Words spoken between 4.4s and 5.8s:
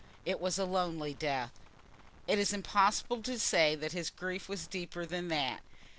was deeper than that.